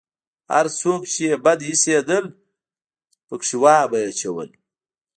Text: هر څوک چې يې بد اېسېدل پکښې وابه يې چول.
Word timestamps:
هر 0.53 0.65
څوک 0.79 1.01
چې 1.13 1.21
يې 1.29 1.35
بد 1.45 1.59
اېسېدل 1.69 2.25
پکښې 3.27 3.57
وابه 3.63 3.97
يې 4.03 4.11
چول. 4.19 4.49